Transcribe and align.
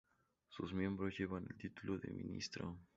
Sus 0.49 0.73
miembros 0.73 1.15
llevan 1.19 1.45
el 1.47 1.55
título 1.59 1.99
de 1.99 2.09
Ministro. 2.11 2.75